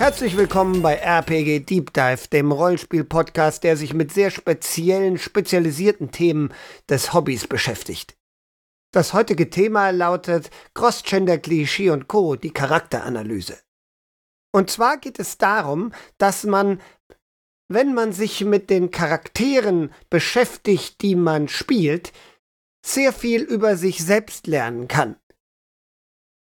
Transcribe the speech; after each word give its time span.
Herzlich 0.00 0.34
willkommen 0.34 0.80
bei 0.80 0.94
RPG 0.94 1.60
Deep 1.60 1.92
Dive, 1.92 2.26
dem 2.32 2.52
Rollenspiel-Podcast, 2.52 3.62
der 3.62 3.76
sich 3.76 3.92
mit 3.92 4.10
sehr 4.10 4.30
speziellen, 4.30 5.18
spezialisierten 5.18 6.10
Themen 6.10 6.54
des 6.88 7.12
Hobbys 7.12 7.46
beschäftigt. 7.46 8.16
Das 8.92 9.12
heutige 9.12 9.50
Thema 9.50 9.90
lautet 9.90 10.48
Cross-Gender, 10.72 11.36
Klischee 11.36 11.90
und 11.90 12.08
Co., 12.08 12.36
die 12.36 12.50
Charakteranalyse. 12.50 13.58
Und 14.52 14.70
zwar 14.70 14.96
geht 14.96 15.18
es 15.18 15.36
darum, 15.36 15.92
dass 16.16 16.44
man, 16.44 16.80
wenn 17.68 17.92
man 17.92 18.14
sich 18.14 18.42
mit 18.42 18.70
den 18.70 18.90
Charakteren 18.90 19.92
beschäftigt, 20.08 21.02
die 21.02 21.14
man 21.14 21.46
spielt, 21.46 22.14
sehr 22.82 23.12
viel 23.12 23.42
über 23.42 23.76
sich 23.76 24.02
selbst 24.02 24.46
lernen 24.46 24.88
kann. 24.88 25.16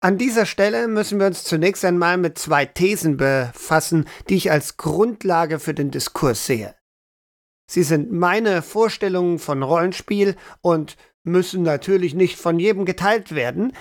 An 0.04 0.18
dieser 0.18 0.44
Stelle 0.44 0.86
müssen 0.86 1.18
wir 1.18 1.28
uns 1.28 1.44
zunächst 1.44 1.82
einmal 1.82 2.18
mit 2.18 2.36
zwei 2.36 2.66
Thesen 2.66 3.16
befassen, 3.16 4.06
die 4.28 4.34
ich 4.34 4.50
als 4.50 4.76
Grundlage 4.76 5.58
für 5.58 5.72
den 5.72 5.90
Diskurs 5.90 6.44
sehe. 6.44 6.76
Sie 7.70 7.84
sind 7.84 8.12
meine 8.12 8.60
Vorstellungen 8.60 9.38
von 9.38 9.62
Rollenspiel 9.62 10.36
und 10.60 10.98
müssen 11.22 11.62
natürlich 11.62 12.12
nicht 12.12 12.36
von 12.36 12.58
jedem 12.58 12.84
geteilt 12.84 13.34
werden, 13.34 13.74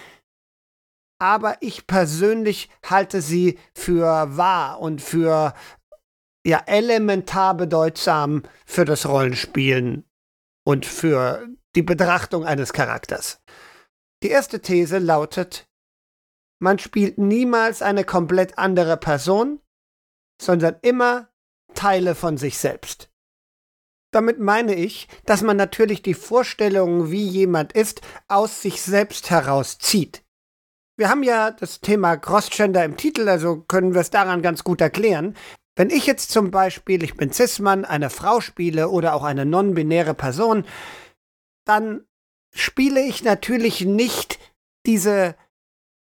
aber 1.20 1.58
ich 1.60 1.88
persönlich 1.88 2.70
halte 2.86 3.22
sie 3.22 3.60
für 3.76 4.38
wahr 4.38 4.80
und 4.80 5.02
für 5.02 5.54
ja 6.48 6.64
elementar 6.68 7.54
bedeutsam 7.58 8.44
für 8.66 8.86
das 8.86 9.06
Rollenspielen 9.06 10.06
und 10.66 10.86
für 10.86 11.50
die 11.76 11.84
Betrachtung 11.84 12.46
eines 12.46 12.72
Charakters. 12.72 13.42
Die 14.24 14.30
erste 14.30 14.62
These 14.62 15.00
lautet, 15.00 15.68
man 16.60 16.80
spielt 16.80 17.18
niemals 17.18 17.82
eine 17.82 18.04
komplett 18.04 18.58
andere 18.58 18.98
Person, 18.98 19.60
sondern 20.42 20.76
immer 20.82 21.30
Teile 21.74 22.16
von 22.16 22.38
sich 22.38 22.58
selbst. 22.58 23.10
Damit 24.12 24.40
meine 24.40 24.76
ich, 24.76 25.08
dass 25.26 25.42
man 25.42 25.58
natürlich 25.58 26.04
die 26.04 26.14
Vorstellung, 26.14 27.10
wie 27.10 27.28
jemand 27.28 27.74
ist, 27.74 28.02
aus 28.28 28.62
sich 28.62 28.82
selbst 28.82 29.32
herauszieht. 29.32 30.24
Wir 30.96 31.10
haben 31.10 31.24
ja 31.24 31.50
das 31.50 31.82
Thema 31.82 32.18
Crossgender 32.18 32.86
im 32.86 32.96
Titel, 32.96 33.28
also 33.28 33.62
können 33.62 33.96
wir 33.96 34.02
es 34.02 34.12
daran 34.12 34.44
ganz 34.44 34.64
gut 34.64 34.80
erklären. 34.80 35.36
Wenn 35.76 35.90
ich 35.90 36.06
jetzt 36.06 36.30
zum 36.30 36.52
Beispiel, 36.52 37.04
ich 37.04 37.16
bin 37.16 37.32
Cis-Mann, 37.32 37.84
eine 37.84 38.12
Frau 38.12 38.42
spiele 38.42 38.90
oder 38.90 39.16
auch 39.16 39.24
eine 39.24 39.46
non-binäre 39.46 40.14
Person, 40.14 40.66
dann 41.66 42.06
spiele 42.54 43.02
ich 43.02 43.24
natürlich 43.24 43.82
nicht 43.82 44.40
diese 44.86 45.36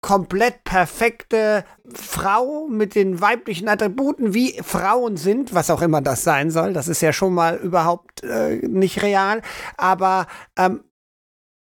komplett 0.02 0.64
perfekte 0.64 1.64
Frau 1.94 2.66
mit 2.68 2.94
den 2.94 3.20
weiblichen 3.20 3.68
Attributen, 3.68 4.34
wie 4.34 4.60
Frauen 4.62 5.16
sind, 5.16 5.54
was 5.54 5.70
auch 5.70 5.80
immer 5.80 6.02
das 6.02 6.24
sein 6.24 6.50
soll. 6.50 6.72
Das 6.72 6.88
ist 6.88 7.00
ja 7.00 7.12
schon 7.12 7.32
mal 7.32 7.56
überhaupt 7.56 8.22
äh, 8.24 8.56
nicht 8.56 9.02
real. 9.02 9.42
Aber 9.78 10.26
ähm, 10.58 10.82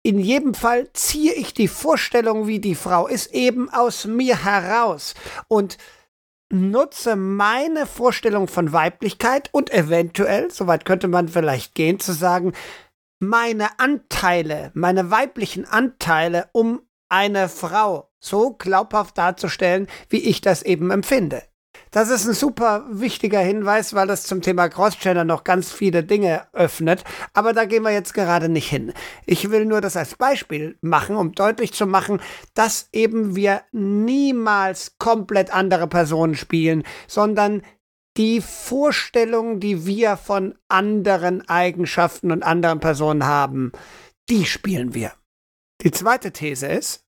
in 0.01 0.17
jedem 0.17 0.53
Fall 0.53 0.91
ziehe 0.93 1.33
ich 1.33 1.53
die 1.53 1.67
Vorstellung, 1.67 2.47
wie 2.47 2.59
die 2.59 2.73
Frau 2.75 3.05
ist, 3.05 3.33
eben 3.33 3.69
aus 3.69 4.05
mir 4.05 4.43
heraus 4.43 5.13
und 5.47 5.77
nutze 6.51 7.15
meine 7.15 7.85
Vorstellung 7.85 8.47
von 8.47 8.73
Weiblichkeit 8.73 9.49
und 9.51 9.71
eventuell, 9.71 10.51
soweit 10.51 10.85
könnte 10.85 11.07
man 11.07 11.27
vielleicht 11.27 11.75
gehen, 11.75 11.99
zu 11.99 12.13
sagen, 12.13 12.53
meine 13.19 13.79
Anteile, 13.79 14.71
meine 14.73 15.11
weiblichen 15.11 15.65
Anteile, 15.65 16.49
um 16.53 16.81
eine 17.09 17.49
Frau 17.49 18.10
so 18.21 18.53
glaubhaft 18.53 19.17
darzustellen, 19.17 19.87
wie 20.07 20.19
ich 20.19 20.39
das 20.39 20.63
eben 20.63 20.91
empfinde. 20.91 21.43
Das 21.89 22.09
ist 22.09 22.25
ein 22.25 22.33
super 22.33 22.85
wichtiger 22.89 23.39
Hinweis, 23.39 23.93
weil 23.93 24.07
das 24.07 24.23
zum 24.23 24.41
Thema 24.41 24.69
Cross-Gender 24.69 25.25
noch 25.25 25.43
ganz 25.43 25.73
viele 25.73 26.03
Dinge 26.03 26.47
öffnet. 26.53 27.03
Aber 27.33 27.51
da 27.51 27.65
gehen 27.65 27.83
wir 27.83 27.91
jetzt 27.91 28.13
gerade 28.13 28.47
nicht 28.47 28.69
hin. 28.69 28.93
Ich 29.25 29.51
will 29.51 29.65
nur 29.65 29.81
das 29.81 29.97
als 29.97 30.15
Beispiel 30.15 30.77
machen, 30.81 31.17
um 31.17 31.33
deutlich 31.33 31.73
zu 31.73 31.85
machen, 31.85 32.21
dass 32.53 32.87
eben 32.93 33.35
wir 33.35 33.63
niemals 33.73 34.97
komplett 34.99 35.53
andere 35.53 35.87
Personen 35.87 36.35
spielen, 36.35 36.83
sondern 37.07 37.61
die 38.17 38.41
Vorstellungen, 38.41 39.59
die 39.59 39.85
wir 39.85 40.17
von 40.17 40.55
anderen 40.69 41.47
Eigenschaften 41.47 42.31
und 42.31 42.43
anderen 42.43 42.79
Personen 42.79 43.25
haben, 43.25 43.71
die 44.29 44.45
spielen 44.45 44.93
wir. 44.93 45.13
Die 45.81 45.91
zweite 45.91 46.31
These 46.31 46.67
ist, 46.67 47.05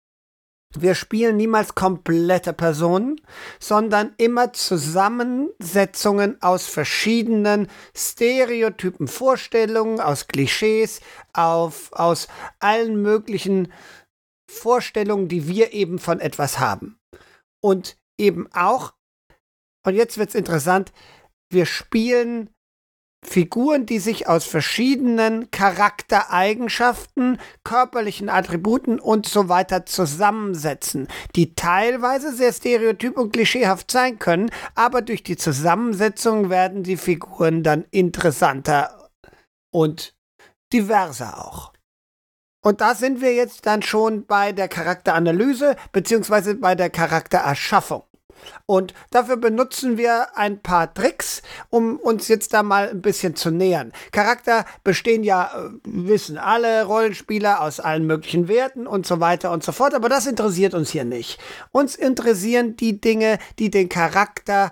wir 0.77 0.95
spielen 0.95 1.37
niemals 1.37 1.75
komplette 1.75 2.53
Personen, 2.53 3.19
sondern 3.59 4.13
immer 4.17 4.53
Zusammensetzungen 4.53 6.41
aus 6.41 6.67
verschiedenen 6.67 7.67
Stereotypen, 7.95 9.07
Vorstellungen, 9.07 9.99
aus 9.99 10.27
Klischees, 10.27 11.01
auf, 11.33 11.91
aus 11.93 12.27
allen 12.59 13.01
möglichen 13.01 13.71
Vorstellungen, 14.49 15.27
die 15.27 15.47
wir 15.47 15.73
eben 15.73 15.99
von 15.99 16.19
etwas 16.19 16.59
haben. 16.59 16.99
Und 17.61 17.97
eben 18.17 18.47
auch, 18.53 18.93
und 19.85 19.95
jetzt 19.95 20.17
wird's 20.17 20.35
interessant, 20.35 20.91
wir 21.49 21.65
spielen 21.65 22.49
Figuren, 23.23 23.85
die 23.85 23.99
sich 23.99 24.27
aus 24.27 24.45
verschiedenen 24.45 25.51
Charaktereigenschaften, 25.51 27.39
körperlichen 27.63 28.29
Attributen 28.29 28.99
und 28.99 29.27
so 29.27 29.47
weiter 29.47 29.85
zusammensetzen, 29.85 31.07
die 31.35 31.53
teilweise 31.53 32.33
sehr 32.33 32.51
stereotyp 32.51 33.17
und 33.17 33.31
klischeehaft 33.31 33.91
sein 33.91 34.17
können, 34.17 34.49
aber 34.73 35.01
durch 35.01 35.23
die 35.23 35.37
Zusammensetzung 35.37 36.49
werden 36.49 36.83
die 36.83 36.97
Figuren 36.97 37.61
dann 37.61 37.85
interessanter 37.91 39.09
und 39.71 40.15
diverser 40.73 41.45
auch. 41.45 41.73
Und 42.63 42.81
da 42.81 42.95
sind 42.95 43.21
wir 43.21 43.33
jetzt 43.33 43.65
dann 43.65 43.81
schon 43.81 44.25
bei 44.25 44.51
der 44.51 44.67
Charakteranalyse 44.67 45.75
beziehungsweise 45.91 46.55
bei 46.55 46.75
der 46.75 46.89
Charaktererschaffung. 46.89 48.03
Und 48.65 48.93
dafür 49.09 49.37
benutzen 49.37 49.97
wir 49.97 50.37
ein 50.37 50.61
paar 50.61 50.93
Tricks, 50.93 51.41
um 51.69 51.97
uns 51.97 52.27
jetzt 52.27 52.53
da 52.53 52.63
mal 52.63 52.89
ein 52.89 53.01
bisschen 53.01 53.35
zu 53.35 53.51
nähern. 53.51 53.91
Charakter 54.11 54.65
bestehen 54.83 55.23
ja, 55.23 55.51
äh, 55.55 55.69
wissen 55.83 56.37
alle 56.37 56.85
Rollenspieler 56.85 57.61
aus 57.61 57.79
allen 57.79 58.05
möglichen 58.05 58.47
Werten 58.47 58.87
und 58.87 59.05
so 59.05 59.19
weiter 59.19 59.51
und 59.51 59.63
so 59.63 59.71
fort, 59.71 59.93
aber 59.93 60.09
das 60.09 60.25
interessiert 60.25 60.73
uns 60.73 60.89
hier 60.91 61.05
nicht. 61.05 61.39
Uns 61.71 61.95
interessieren 61.95 62.75
die 62.75 62.99
Dinge, 63.01 63.39
die 63.59 63.69
den 63.69 63.89
Charakter 63.89 64.71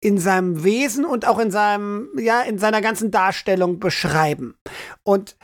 in 0.00 0.18
seinem 0.18 0.62
Wesen 0.62 1.04
und 1.04 1.26
auch 1.26 1.38
in 1.38 1.50
seinem, 1.50 2.08
ja, 2.18 2.42
in 2.42 2.58
seiner 2.58 2.80
ganzen 2.80 3.10
Darstellung 3.10 3.80
beschreiben. 3.80 4.56
Und 5.02 5.36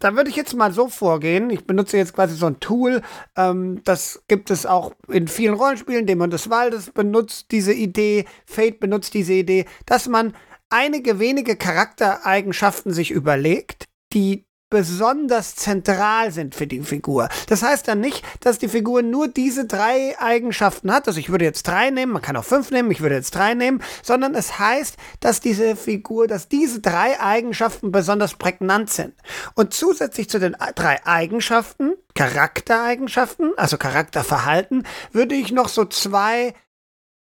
da 0.00 0.16
würde 0.16 0.30
ich 0.30 0.36
jetzt 0.36 0.56
mal 0.56 0.72
so 0.72 0.88
vorgehen. 0.88 1.50
Ich 1.50 1.66
benutze 1.66 1.96
jetzt 1.96 2.14
quasi 2.14 2.34
so 2.34 2.46
ein 2.46 2.58
Tool. 2.58 3.02
Ähm, 3.36 3.82
das 3.84 4.22
gibt 4.26 4.50
es 4.50 4.66
auch 4.66 4.92
in 5.08 5.28
vielen 5.28 5.54
Rollenspielen. 5.54 6.06
Dämon 6.06 6.30
des 6.30 6.50
Waldes 6.50 6.90
benutzt 6.90 7.52
diese 7.52 7.72
Idee. 7.72 8.24
Fate 8.46 8.80
benutzt 8.80 9.14
diese 9.14 9.34
Idee, 9.34 9.66
dass 9.86 10.08
man 10.08 10.34
einige 10.70 11.18
wenige 11.20 11.56
Charaktereigenschaften 11.56 12.92
sich 12.92 13.10
überlegt, 13.10 13.84
die 14.12 14.46
besonders 14.70 15.56
zentral 15.56 16.30
sind 16.30 16.54
für 16.54 16.68
die 16.68 16.80
Figur. 16.80 17.28
Das 17.48 17.62
heißt 17.62 17.88
dann 17.88 18.00
nicht, 18.00 18.24
dass 18.38 18.58
die 18.58 18.68
Figur 18.68 19.02
nur 19.02 19.26
diese 19.26 19.66
drei 19.66 20.16
Eigenschaften 20.20 20.92
hat. 20.92 21.08
Also 21.08 21.18
ich 21.18 21.28
würde 21.28 21.44
jetzt 21.44 21.64
drei 21.64 21.90
nehmen, 21.90 22.12
man 22.12 22.22
kann 22.22 22.36
auch 22.36 22.44
fünf 22.44 22.70
nehmen, 22.70 22.90
ich 22.92 23.00
würde 23.00 23.16
jetzt 23.16 23.34
drei 23.34 23.54
nehmen, 23.54 23.82
sondern 24.02 24.34
es 24.36 24.60
heißt, 24.60 24.96
dass 25.18 25.40
diese 25.40 25.74
Figur, 25.74 26.28
dass 26.28 26.48
diese 26.48 26.80
drei 26.80 27.20
Eigenschaften 27.20 27.90
besonders 27.90 28.34
prägnant 28.34 28.90
sind. 28.90 29.14
Und 29.54 29.74
zusätzlich 29.74 30.30
zu 30.30 30.38
den 30.38 30.56
drei 30.76 31.04
Eigenschaften, 31.04 31.94
Charaktereigenschaften, 32.14 33.52
also 33.56 33.76
Charakterverhalten, 33.76 34.86
würde 35.10 35.34
ich 35.34 35.50
noch 35.50 35.68
so 35.68 35.84
zwei 35.84 36.54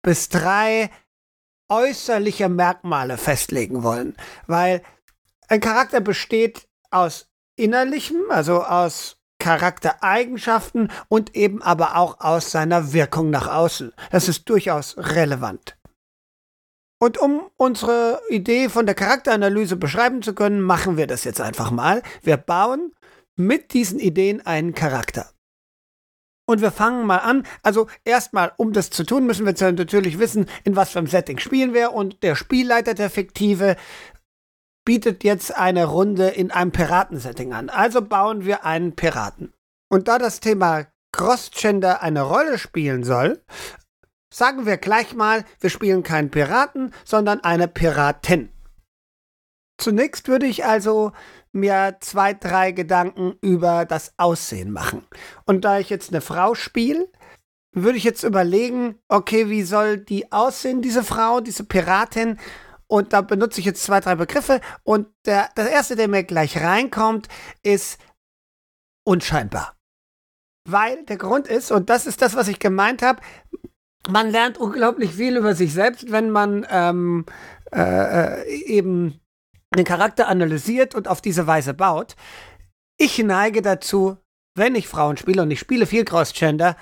bis 0.01 0.27
drei 0.27 0.89
äußerliche 1.69 2.50
Merkmale 2.50 3.18
festlegen 3.18 3.83
wollen. 3.83 4.18
Weil 4.48 4.81
ein 5.48 5.62
Charakter 5.62 6.01
besteht 6.01 6.68
aus 6.92 7.30
innerlichem, 7.57 8.18
also 8.30 8.63
aus 8.63 9.18
Charaktereigenschaften 9.39 10.92
und 11.09 11.36
eben 11.36 11.62
aber 11.62 11.95
auch 11.95 12.19
aus 12.19 12.51
seiner 12.51 12.94
Wirkung 12.94 13.30
nach 13.30 13.48
außen. 13.48 13.94
Das 14.12 14.27
ist 14.27 14.50
durchaus 14.50 14.98
relevant. 14.98 15.77
Und 17.00 17.19
um 17.19 17.50
unsere 17.57 18.21
Idee 18.30 18.69
von 18.69 18.88
der 18.88 18.95
Charakteranalyse 18.95 19.75
beschreiben 19.75 20.24
zu 20.24 20.33
können, 20.33 20.62
machen 20.62 20.98
wir 20.98 21.06
das 21.06 21.24
jetzt 21.24 21.42
einfach 21.42 21.69
mal. 21.69 22.01
Wir 22.24 22.38
bauen 22.38 22.94
mit 23.36 23.74
diesen 23.74 24.00
Ideen 24.00 24.44
einen 24.45 24.74
Charakter. 24.74 25.30
Und 26.50 26.62
wir 26.62 26.71
fangen 26.71 27.06
mal 27.06 27.18
an. 27.18 27.45
Also 27.62 27.88
erstmal, 28.06 28.53
um 28.57 28.74
das 28.74 28.89
zu 28.89 29.03
tun, 29.03 29.27
müssen 29.27 29.45
wir 29.45 29.53
natürlich 29.71 30.18
wissen, 30.18 30.48
in 30.63 30.75
was 30.75 30.89
für 30.89 31.00
einem 31.00 31.07
Setting 31.07 31.39
spielen 31.39 31.74
wir. 31.74 31.92
Und 31.92 32.24
der 32.24 32.36
Spielleiter, 32.36 32.94
der 32.94 33.10
fiktive, 33.10 33.75
bietet 34.88 35.25
jetzt 35.25 35.54
eine 35.54 35.84
Runde 35.84 36.30
in 36.30 36.50
einem 36.50 36.72
Piratensetting 36.72 37.51
an. 37.51 37.69
Also 37.69 38.01
bauen 38.01 38.45
wir 38.45 38.63
einen 38.63 38.95
Piraten. 38.95 39.51
Und 39.92 40.07
da 40.07 40.18
das 40.18 40.39
Thema 40.39 40.88
Crossgender 41.12 42.01
eine 42.01 42.22
Rolle 42.22 42.57
spielen 42.57 43.04
soll, 43.04 43.44
sagen 44.34 44.66
wir 44.66 44.78
gleich 44.78 45.13
mal, 45.13 45.44
wir 45.60 45.69
spielen 45.69 46.04
keinen 46.04 46.31
Piraten, 46.31 46.94
sondern 47.04 47.42
eine 47.42 47.68
Piratin. 47.68 48.48
Zunächst 49.78 50.30
würde 50.30 50.45
ich 50.45 50.63
also 50.63 51.12
mir 51.51 51.98
zwei, 52.00 52.34
drei 52.34 52.72
Gedanken 52.72 53.36
über 53.42 53.84
das 53.84 54.13
Aussehen 54.16 54.72
machen. 54.72 55.06
Und 55.45 55.66
da 55.66 55.80
ich 55.80 55.89
jetzt 55.89 56.13
eine 56.13 56.22
Frau 56.22 56.56
spiele, 56.56 57.12
würde 57.74 57.98
ich 57.98 58.06
jetzt 58.06 58.24
überlegen, 58.24 58.95
okay, 59.10 59.50
wie 59.50 59.63
soll 59.63 59.98
die 59.98 60.31
aussehen, 60.31 60.81
diese 60.81 61.04
Frau, 61.04 61.42
diese 61.42 61.66
Piratin? 61.66 62.39
Und 62.89 63.13
da 63.13 63.22
benutze 63.22 63.60
ich 63.60 63.66
jetzt 63.66 63.84
zwei, 63.84 64.00
drei 64.00 64.16
Begriffe. 64.16 64.62
Und 64.84 65.07
der, 65.25 65.50
das 65.56 65.68
erste, 65.68 65.95
der 65.95 66.07
mir 66.07 66.24
gleich 66.24 66.62
reinkommt, 66.62 67.28
ist 67.63 68.00
unscheinbar. 69.06 69.75
Weil 70.68 71.04
der 71.06 71.18
Grund 71.18 71.48
ist, 71.48 71.72
und 71.72 71.89
das 71.89 72.07
ist 72.07 72.22
das, 72.22 72.36
was 72.36 72.48
ich 72.48 72.60
gemeint 72.60 73.01
habe, 73.01 73.22
man 74.10 74.30
lernt 74.30 74.57
unglaublich 74.57 75.13
viel 75.13 75.36
über 75.36 75.54
sich 75.54 75.74
selbst, 75.74 76.12
wenn 76.12 76.30
man 76.30 76.66
ähm, 76.69 77.25
äh, 77.74 78.42
äh 78.42 78.63
eben 78.66 79.19
den 79.75 79.86
Charakter 79.86 80.28
analysiert 80.28 80.95
und 80.95 81.07
auf 81.07 81.22
diese 81.22 81.45
Weise 81.45 81.74
baut. 81.74 82.16
Ich 82.98 83.18
neige 83.19 83.62
dazu, 83.62 84.18
wenn 84.56 84.75
ich 84.75 84.88
Frauen 84.88 85.18
spiele, 85.18 85.42
und 85.42 85.51
ich 85.51 85.60
spiele 85.60 85.86
viel 85.86 86.06
Cross-Gender, 86.06 86.78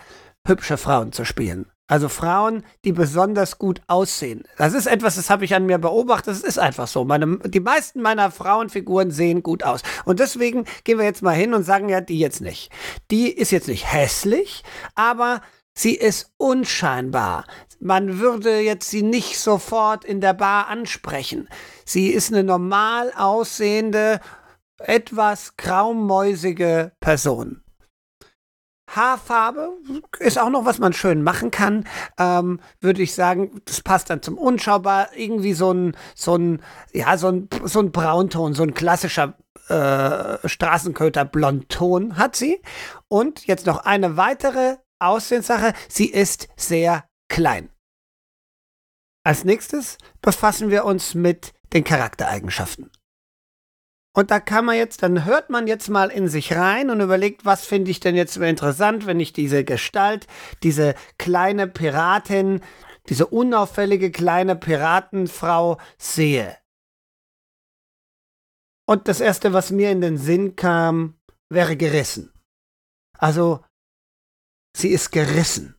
hübsche 0.48 0.78
Frauen 0.78 1.12
zu 1.12 1.25
spielen. 1.25 1.72
Also 1.88 2.10
Frauen, 2.10 2.64
die 2.84 2.94
besonders 2.94 3.60
gut 3.60 3.82
aussehen. 3.86 4.44
Das 4.58 4.74
ist 4.74 4.88
etwas, 4.88 5.18
das 5.18 5.30
habe 5.30 5.46
ich 5.46 5.54
an 5.54 5.68
mir 5.68 5.78
beobachtet. 5.78 6.34
Das 6.34 6.42
ist 6.42 6.58
einfach 6.58 6.88
so. 6.88 7.06
Meine, 7.06 7.38
die 7.46 7.60
meisten 7.60 8.02
meiner 8.02 8.32
Frauenfiguren 8.32 9.12
sehen 9.12 9.44
gut 9.44 9.64
aus. 9.64 9.82
Und 10.04 10.20
deswegen 10.20 10.66
gehen 10.84 10.98
wir 10.98 11.06
jetzt 11.06 11.22
mal 11.22 11.36
hin 11.36 11.54
und 11.54 11.64
sagen 11.64 11.90
ja, 11.90 12.02
die 12.02 12.18
jetzt 12.18 12.42
nicht. 12.42 12.72
Die 13.12 13.30
ist 13.30 13.52
jetzt 13.52 13.68
nicht 13.68 13.92
hässlich, 13.92 14.64
aber 14.96 15.42
sie 15.76 15.94
ist 15.94 16.32
unscheinbar. 16.38 17.46
Man 17.80 18.20
würde 18.20 18.62
jetzt 18.62 18.90
sie 18.90 19.04
nicht 19.04 19.38
sofort 19.38 20.06
in 20.06 20.22
der 20.22 20.34
Bar 20.34 20.70
ansprechen. 20.70 21.48
Sie 21.86 22.08
ist 22.08 22.34
eine 22.34 22.44
normal 22.44 23.14
aussehende, 23.16 24.22
etwas 24.80 25.56
graumäusige 25.56 26.94
Person. 27.00 27.62
Haarfarbe 28.95 29.74
ist 30.19 30.39
auch 30.39 30.50
noch, 30.50 30.65
was 30.65 30.80
man 30.80 30.94
schön 30.94 31.24
machen 31.24 31.51
kann. 31.51 31.86
Ähm, 32.18 32.59
Würde 32.80 33.01
ich 33.01 33.13
sagen, 33.13 33.62
das 33.65 33.81
passt 33.81 34.09
dann 34.09 34.21
zum 34.21 34.38
Unschaubar. 34.38 35.09
Irgendwie 35.15 35.53
so 35.53 35.71
ein, 35.71 35.97
so 36.15 36.36
ein, 36.36 36.62
ja, 36.94 37.18
so 37.18 37.30
ein, 37.30 37.50
so 37.63 37.80
ein 37.80 37.92
Braunton, 37.92 38.53
so 38.53 38.63
ein 38.63 38.74
klassischer 38.74 39.38
äh, 39.68 40.47
Straßenköter-Blondton 40.47 42.18
hat 42.18 42.36
sie. 42.36 42.62
Und 43.07 43.47
jetzt 43.47 43.65
noch 43.65 43.86
eine 43.86 44.18
weitere 44.18 44.77
Aussehenssache. 45.00 45.74
Sie 45.89 46.09
ist 46.09 46.47
sehr 46.56 47.06
klein. 47.30 47.69
Als 49.24 49.44
nächstes 49.44 49.97
befassen 50.21 50.69
wir 50.69 50.86
uns 50.86 51.15
mit 51.15 51.53
den 51.74 51.83
Charaktereigenschaften. 51.83 52.92
Und 54.16 54.32
da 54.32 54.40
kann 54.40 54.64
man 54.64 54.78
jetzt, 54.78 55.04
dann 55.04 55.26
hört 55.26 55.50
man 55.50 55.68
jetzt 55.68 55.90
mal 55.90 56.10
in 56.10 56.30
sich 56.30 56.54
rein 56.54 56.90
und 56.90 57.02
überlegt, 57.02 57.44
was 57.44 57.66
finde 57.66 57.92
ich 57.92 58.00
denn 58.00 58.16
jetzt 58.16 58.38
interessant, 58.38 59.06
wenn 59.06 59.20
ich 59.20 59.34
diese 59.34 59.66
Gestalt, 59.66 60.26
diese 60.64 60.96
kleine 61.18 61.68
Piratin, 61.68 62.62
diese 63.10 63.28
unauffällige 63.28 64.12
kleine 64.12 64.56
Piratenfrau 64.56 65.82
sehe. 65.98 66.58
Und 68.88 69.10
das 69.10 69.20
erste, 69.20 69.52
was 69.52 69.72
mir 69.72 69.92
in 69.92 70.00
den 70.00 70.18
Sinn 70.18 70.56
kam, 70.56 71.20
wäre 71.50 71.76
gerissen. 71.76 72.32
Also, 73.18 73.66
sie 74.78 74.90
ist 74.90 75.12
gerissen. 75.12 75.76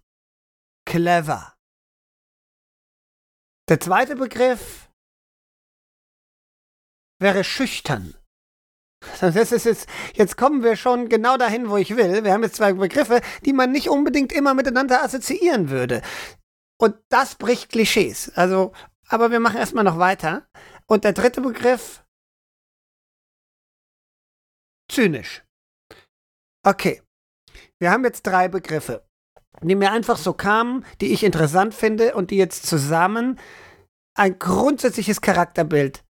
Clever. 0.84 1.56
Der 3.70 3.80
zweite 3.80 4.14
Begriff 4.14 4.90
wäre 7.18 7.42
schüchtern. 7.42 8.14
Das 9.20 9.52
ist 9.52 9.64
jetzt, 9.64 9.88
jetzt 10.14 10.36
kommen 10.36 10.62
wir 10.62 10.76
schon 10.76 11.08
genau 11.08 11.36
dahin, 11.36 11.70
wo 11.70 11.76
ich 11.76 11.96
will. 11.96 12.24
Wir 12.24 12.32
haben 12.32 12.42
jetzt 12.42 12.56
zwei 12.56 12.72
Begriffe, 12.72 13.20
die 13.44 13.52
man 13.52 13.72
nicht 13.72 13.88
unbedingt 13.88 14.32
immer 14.32 14.54
miteinander 14.54 15.02
assoziieren 15.02 15.70
würde. 15.70 16.02
Und 16.78 16.96
das 17.08 17.34
bricht 17.36 17.70
Klischees. 17.70 18.30
Also, 18.34 18.72
aber 19.08 19.30
wir 19.30 19.40
machen 19.40 19.58
erstmal 19.58 19.84
noch 19.84 19.98
weiter. 19.98 20.46
Und 20.86 21.04
der 21.04 21.12
dritte 21.12 21.40
Begriff, 21.40 22.04
zynisch. 24.90 25.44
Okay. 26.64 27.02
Wir 27.78 27.90
haben 27.90 28.04
jetzt 28.04 28.22
drei 28.22 28.48
Begriffe, 28.48 29.06
die 29.60 29.74
mir 29.74 29.92
einfach 29.92 30.16
so 30.16 30.32
kamen, 30.32 30.84
die 31.00 31.12
ich 31.12 31.24
interessant 31.24 31.74
finde 31.74 32.14
und 32.14 32.30
die 32.30 32.36
jetzt 32.36 32.66
zusammen 32.66 33.38
ein 34.14 34.38
grundsätzliches 34.38 35.20
Charakterbild 35.20 36.05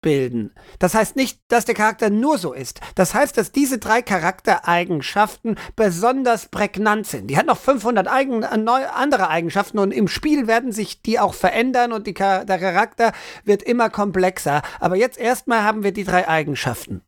bilden. 0.00 0.54
Das 0.78 0.94
heißt 0.94 1.16
nicht, 1.16 1.40
dass 1.48 1.64
der 1.64 1.74
Charakter 1.74 2.10
nur 2.10 2.38
so 2.38 2.52
ist. 2.52 2.80
Das 2.94 3.14
heißt, 3.14 3.36
dass 3.36 3.52
diese 3.52 3.78
drei 3.78 4.02
Charaktereigenschaften 4.02 5.58
besonders 5.76 6.46
prägnant 6.46 7.06
sind. 7.06 7.28
Die 7.28 7.36
hat 7.36 7.46
noch 7.46 7.58
500 7.58 8.06
eigen, 8.06 8.42
äh, 8.42 8.46
andere 8.46 9.28
Eigenschaften 9.28 9.78
und 9.78 9.92
im 9.92 10.08
Spiel 10.08 10.46
werden 10.46 10.72
sich 10.72 11.02
die 11.02 11.18
auch 11.18 11.34
verändern 11.34 11.92
und 11.92 12.06
die, 12.06 12.14
der 12.14 12.44
Charakter 12.44 13.12
wird 13.44 13.62
immer 13.62 13.90
komplexer. 13.90 14.62
Aber 14.80 14.96
jetzt 14.96 15.18
erstmal 15.18 15.62
haben 15.62 15.82
wir 15.82 15.92
die 15.92 16.04
drei 16.04 16.28
Eigenschaften. 16.28 17.02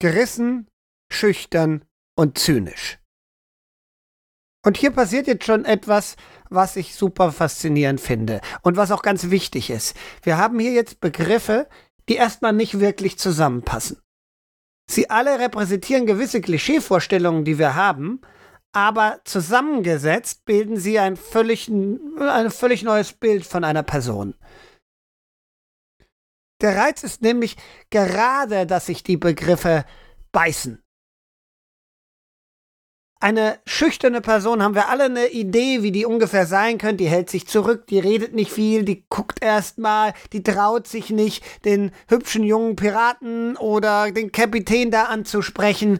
Gerissen, 0.00 0.68
schüchtern 1.10 1.84
und 2.16 2.38
zynisch. 2.38 2.98
Und 4.66 4.76
hier 4.76 4.90
passiert 4.90 5.28
jetzt 5.28 5.44
schon 5.44 5.64
etwas, 5.64 6.16
was 6.50 6.74
ich 6.74 6.96
super 6.96 7.30
faszinierend 7.30 8.00
finde 8.00 8.40
und 8.62 8.76
was 8.76 8.90
auch 8.90 9.02
ganz 9.02 9.30
wichtig 9.30 9.70
ist. 9.70 9.96
Wir 10.24 10.38
haben 10.38 10.58
hier 10.58 10.72
jetzt 10.72 11.00
Begriffe, 11.00 11.68
die 12.08 12.16
erstmal 12.16 12.52
nicht 12.52 12.80
wirklich 12.80 13.16
zusammenpassen. 13.16 14.02
Sie 14.90 15.08
alle 15.08 15.38
repräsentieren 15.38 16.04
gewisse 16.04 16.40
Klischeevorstellungen, 16.40 17.44
die 17.44 17.60
wir 17.60 17.76
haben, 17.76 18.20
aber 18.72 19.20
zusammengesetzt 19.22 20.44
bilden 20.46 20.76
sie 20.76 20.98
ein 20.98 21.16
völlig, 21.16 21.68
ein 21.68 22.50
völlig 22.50 22.82
neues 22.82 23.12
Bild 23.12 23.46
von 23.46 23.62
einer 23.62 23.84
Person. 23.84 24.34
Der 26.60 26.76
Reiz 26.76 27.04
ist 27.04 27.22
nämlich 27.22 27.56
gerade, 27.90 28.66
dass 28.66 28.86
sich 28.86 29.04
die 29.04 29.16
Begriffe 29.16 29.84
beißen 30.32 30.82
eine 33.18 33.58
schüchterne 33.64 34.20
Person, 34.20 34.62
haben 34.62 34.74
wir 34.74 34.88
alle 34.88 35.04
eine 35.04 35.28
Idee, 35.28 35.82
wie 35.82 35.92
die 35.92 36.04
ungefähr 36.04 36.46
sein 36.46 36.78
könnte. 36.78 37.04
Die 37.04 37.10
hält 37.10 37.30
sich 37.30 37.46
zurück, 37.46 37.86
die 37.86 37.98
redet 37.98 38.34
nicht 38.34 38.52
viel, 38.52 38.84
die 38.84 39.06
guckt 39.08 39.42
erst 39.42 39.78
mal, 39.78 40.12
die 40.32 40.42
traut 40.42 40.86
sich 40.86 41.10
nicht, 41.10 41.44
den 41.64 41.92
hübschen 42.08 42.44
jungen 42.44 42.76
Piraten 42.76 43.56
oder 43.56 44.12
den 44.12 44.32
Kapitän 44.32 44.90
da 44.90 45.04
anzusprechen. 45.04 45.98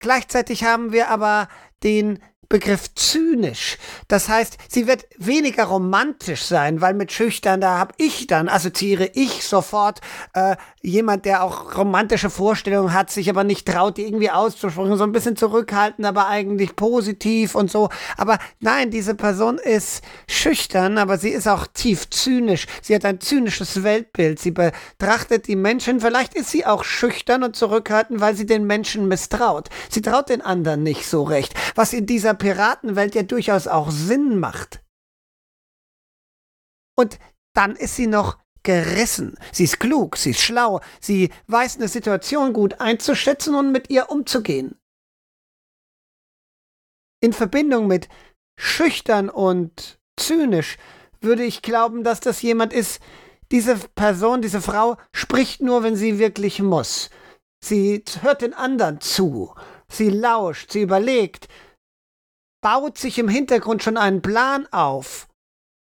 Gleichzeitig 0.00 0.64
haben 0.64 0.92
wir 0.92 1.08
aber 1.08 1.48
den 1.84 2.18
Begriff 2.50 2.92
zynisch. 2.96 3.78
Das 4.08 4.28
heißt, 4.28 4.58
sie 4.68 4.88
wird 4.88 5.06
weniger 5.16 5.64
romantisch 5.64 6.42
sein, 6.42 6.80
weil 6.80 6.94
mit 6.94 7.12
schüchtern, 7.12 7.60
da 7.60 7.78
habe 7.78 7.94
ich 7.96 8.26
dann, 8.26 8.48
assoziiere 8.48 9.08
ich 9.14 9.44
sofort 9.44 10.00
äh, 10.34 10.56
jemand, 10.82 11.26
der 11.26 11.44
auch 11.44 11.76
romantische 11.76 12.28
Vorstellungen 12.28 12.92
hat, 12.92 13.08
sich 13.10 13.30
aber 13.30 13.44
nicht 13.44 13.68
traut, 13.68 13.98
die 13.98 14.04
irgendwie 14.04 14.32
auszusprechen, 14.32 14.96
so 14.96 15.04
ein 15.04 15.12
bisschen 15.12 15.36
zurückhaltend, 15.36 16.04
aber 16.04 16.26
eigentlich 16.26 16.74
positiv 16.74 17.54
und 17.54 17.70
so. 17.70 17.88
Aber 18.16 18.38
nein, 18.58 18.90
diese 18.90 19.14
Person 19.14 19.58
ist 19.58 20.02
schüchtern, 20.28 20.98
aber 20.98 21.18
sie 21.18 21.30
ist 21.30 21.46
auch 21.46 21.68
tief 21.68 22.10
zynisch. 22.10 22.66
Sie 22.82 22.96
hat 22.96 23.04
ein 23.04 23.20
zynisches 23.20 23.84
Weltbild. 23.84 24.40
Sie 24.40 24.50
betrachtet 24.50 25.46
die 25.46 25.54
Menschen, 25.54 26.00
vielleicht 26.00 26.34
ist 26.34 26.50
sie 26.50 26.66
auch 26.66 26.82
schüchtern 26.82 27.44
und 27.44 27.54
zurückhaltend, 27.54 28.20
weil 28.20 28.34
sie 28.34 28.46
den 28.46 28.66
Menschen 28.66 29.06
misstraut. 29.06 29.68
Sie 29.88 30.02
traut 30.02 30.30
den 30.30 30.42
anderen 30.42 30.82
nicht 30.82 31.06
so 31.06 31.22
recht. 31.22 31.54
Was 31.76 31.92
in 31.92 32.06
dieser 32.06 32.39
Piratenwelt 32.40 33.14
ja 33.14 33.22
durchaus 33.22 33.68
auch 33.68 33.92
Sinn 33.92 34.40
macht. 34.40 34.82
Und 36.98 37.20
dann 37.54 37.76
ist 37.76 37.94
sie 37.94 38.08
noch 38.08 38.38
gerissen. 38.62 39.36
Sie 39.52 39.64
ist 39.64 39.78
klug, 39.78 40.16
sie 40.16 40.30
ist 40.30 40.40
schlau, 40.40 40.80
sie 41.00 41.30
weiß 41.46 41.76
eine 41.76 41.88
Situation 41.88 42.52
gut 42.52 42.80
einzuschätzen 42.80 43.54
und 43.54 43.70
mit 43.72 43.90
ihr 43.90 44.10
umzugehen. 44.10 44.78
In 47.22 47.32
Verbindung 47.32 47.86
mit 47.86 48.08
schüchtern 48.58 49.28
und 49.30 50.00
zynisch 50.18 50.76
würde 51.20 51.44
ich 51.44 51.62
glauben, 51.62 52.02
dass 52.04 52.20
das 52.20 52.42
jemand 52.42 52.72
ist, 52.72 53.00
diese 53.52 53.76
Person, 53.76 54.42
diese 54.42 54.62
Frau 54.62 54.96
spricht 55.12 55.60
nur, 55.60 55.82
wenn 55.82 55.96
sie 55.96 56.18
wirklich 56.18 56.60
muss. 56.60 57.10
Sie 57.62 58.02
hört 58.22 58.42
den 58.42 58.54
anderen 58.54 59.00
zu, 59.00 59.54
sie 59.90 60.08
lauscht, 60.08 60.72
sie 60.72 60.80
überlegt, 60.80 61.48
baut 62.60 62.98
sich 62.98 63.18
im 63.18 63.28
Hintergrund 63.28 63.82
schon 63.82 63.96
einen 63.96 64.22
Plan 64.22 64.66
auf 64.70 65.28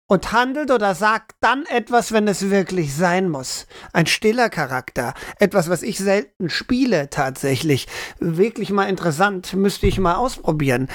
und 0.06 0.32
handelt 0.32 0.70
oder 0.70 0.94
sagt 0.94 1.36
dann 1.40 1.64
etwas, 1.66 2.12
wenn 2.12 2.28
es 2.28 2.50
wirklich 2.50 2.94
sein 2.94 3.28
muss. 3.30 3.66
Ein 3.92 4.06
stiller 4.06 4.50
Charakter. 4.50 5.14
Etwas, 5.38 5.70
was 5.70 5.82
ich 5.82 5.98
selten 5.98 6.50
spiele 6.50 7.08
tatsächlich. 7.08 7.88
Wirklich 8.18 8.70
mal 8.70 8.88
interessant, 8.90 9.54
müsste 9.54 9.86
ich 9.86 9.98
mal 9.98 10.16
ausprobieren. 10.16 10.88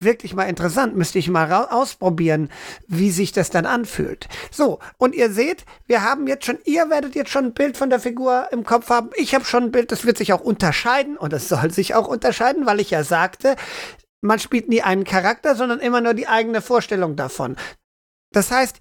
wirklich 0.00 0.34
mal 0.34 0.44
interessant. 0.44 0.94
Müsste 0.94 1.18
ich 1.18 1.28
mal 1.28 1.50
ausprobieren, 1.50 2.50
wie 2.86 3.10
sich 3.10 3.32
das 3.32 3.50
dann 3.50 3.66
anfühlt. 3.66 4.28
So, 4.50 4.78
und 4.98 5.14
ihr 5.14 5.30
seht, 5.30 5.64
wir 5.86 6.02
haben 6.02 6.26
jetzt 6.26 6.44
schon, 6.44 6.58
ihr 6.64 6.90
werdet 6.90 7.14
jetzt 7.14 7.30
schon 7.30 7.46
ein 7.46 7.54
Bild 7.54 7.76
von 7.76 7.90
der 7.90 8.00
Figur 8.00 8.48
im 8.52 8.64
Kopf 8.64 8.90
haben. 8.90 9.10
Ich 9.16 9.34
habe 9.34 9.44
schon 9.44 9.64
ein 9.64 9.72
Bild, 9.72 9.90
das 9.90 10.04
wird 10.04 10.18
sich 10.18 10.32
auch 10.32 10.42
unterscheiden 10.42 11.16
und 11.16 11.32
es 11.32 11.48
soll 11.48 11.70
sich 11.70 11.94
auch 11.94 12.06
unterscheiden, 12.06 12.66
weil 12.66 12.80
ich 12.80 12.90
ja 12.90 13.02
sagte, 13.02 13.56
man 14.24 14.38
spielt 14.38 14.68
nie 14.68 14.82
einen 14.82 15.04
Charakter, 15.04 15.54
sondern 15.54 15.80
immer 15.80 16.00
nur 16.00 16.14
die 16.14 16.26
eigene 16.26 16.62
Vorstellung 16.62 17.14
davon. 17.14 17.56
Das 18.32 18.50
heißt, 18.50 18.78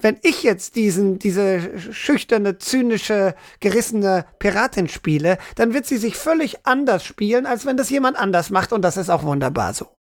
wenn 0.00 0.18
ich 0.22 0.42
jetzt 0.42 0.76
diesen, 0.76 1.18
diese 1.18 1.78
schüchterne, 1.78 2.58
zynische, 2.58 3.34
gerissene 3.60 4.26
Piratin 4.38 4.88
spiele, 4.88 5.38
dann 5.54 5.74
wird 5.74 5.86
sie 5.86 5.96
sich 5.96 6.16
völlig 6.16 6.66
anders 6.66 7.04
spielen, 7.04 7.46
als 7.46 7.64
wenn 7.64 7.76
das 7.76 7.88
jemand 7.88 8.18
anders 8.18 8.50
macht 8.50 8.72
und 8.72 8.82
das 8.82 8.96
ist 8.96 9.10
auch 9.10 9.22
wunderbar 9.22 9.74
so. 9.74 9.96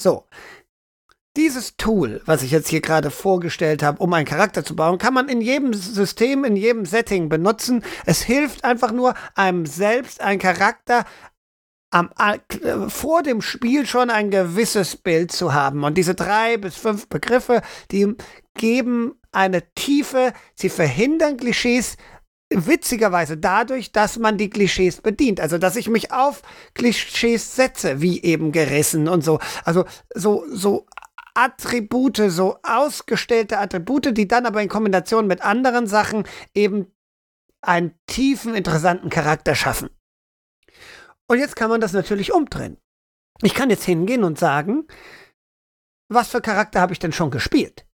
So. 0.00 0.24
Dieses 1.36 1.76
Tool, 1.76 2.20
was 2.24 2.42
ich 2.42 2.50
jetzt 2.50 2.68
hier 2.68 2.80
gerade 2.80 3.10
vorgestellt 3.10 3.82
habe, 3.82 4.02
um 4.02 4.12
einen 4.12 4.26
Charakter 4.26 4.64
zu 4.64 4.74
bauen, 4.74 4.98
kann 4.98 5.14
man 5.14 5.28
in 5.28 5.40
jedem 5.40 5.72
System, 5.72 6.44
in 6.44 6.56
jedem 6.56 6.84
Setting 6.84 7.28
benutzen. 7.28 7.84
Es 8.06 8.22
hilft 8.22 8.64
einfach 8.64 8.92
nur 8.92 9.14
einem 9.34 9.64
selbst 9.64 10.20
einen 10.20 10.40
Charakter 10.40 11.04
am, 11.90 12.10
äh, 12.18 12.88
vor 12.88 13.22
dem 13.22 13.40
Spiel 13.40 13.86
schon 13.86 14.10
ein 14.10 14.30
gewisses 14.30 14.96
Bild 14.96 15.32
zu 15.32 15.54
haben. 15.54 15.84
Und 15.84 15.96
diese 15.96 16.14
drei 16.14 16.56
bis 16.56 16.76
fünf 16.76 17.08
Begriffe, 17.08 17.62
die 17.90 18.14
geben 18.54 19.14
eine 19.32 19.62
Tiefe, 19.74 20.32
sie 20.54 20.68
verhindern 20.68 21.36
Klischees 21.36 21.96
witzigerweise 22.50 23.36
dadurch, 23.36 23.92
dass 23.92 24.18
man 24.18 24.38
die 24.38 24.50
Klischees 24.50 25.00
bedient. 25.00 25.40
Also, 25.40 25.58
dass 25.58 25.76
ich 25.76 25.88
mich 25.88 26.12
auf 26.12 26.42
Klischees 26.74 27.54
setze, 27.54 28.00
wie 28.00 28.22
eben 28.22 28.52
gerissen 28.52 29.08
und 29.08 29.22
so. 29.22 29.38
Also, 29.64 29.84
so, 30.14 30.44
so 30.50 30.86
Attribute, 31.34 32.30
so 32.30 32.58
ausgestellte 32.62 33.58
Attribute, 33.58 34.16
die 34.16 34.26
dann 34.26 34.46
aber 34.46 34.62
in 34.62 34.68
Kombination 34.68 35.26
mit 35.26 35.42
anderen 35.42 35.86
Sachen 35.86 36.24
eben 36.54 36.86
einen 37.60 37.94
tiefen, 38.06 38.54
interessanten 38.54 39.10
Charakter 39.10 39.54
schaffen. 39.54 39.90
Und 41.28 41.38
jetzt 41.38 41.56
kann 41.56 41.70
man 41.70 41.80
das 41.80 41.92
natürlich 41.92 42.32
umdrehen. 42.32 42.78
Ich 43.42 43.54
kann 43.54 43.70
jetzt 43.70 43.84
hingehen 43.84 44.24
und 44.24 44.38
sagen, 44.38 44.88
was 46.10 46.30
für 46.30 46.40
Charakter 46.40 46.80
habe 46.80 46.92
ich 46.92 46.98
denn 46.98 47.12
schon 47.12 47.30
gespielt? 47.30 47.86